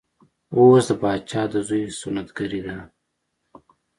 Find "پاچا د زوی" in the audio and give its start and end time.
1.01-1.83